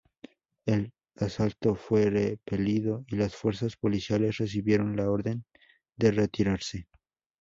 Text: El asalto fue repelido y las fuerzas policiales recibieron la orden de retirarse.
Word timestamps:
El 0.65 0.93
asalto 1.17 1.75
fue 1.75 2.09
repelido 2.09 3.03
y 3.07 3.17
las 3.17 3.35
fuerzas 3.35 3.75
policiales 3.77 4.35
recibieron 4.39 4.95
la 4.97 5.07
orden 5.11 5.45
de 5.95 6.09
retirarse. 6.09 6.87